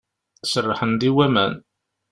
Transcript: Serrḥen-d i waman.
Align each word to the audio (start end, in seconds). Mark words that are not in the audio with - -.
Serrḥen-d 0.51 1.01
i 1.09 1.11
waman. 1.15 1.53